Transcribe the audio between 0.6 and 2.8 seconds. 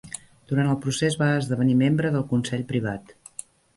el procés va esdevenir membre del Consell